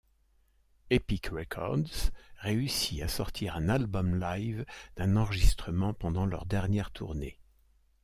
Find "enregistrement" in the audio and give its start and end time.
5.15-5.93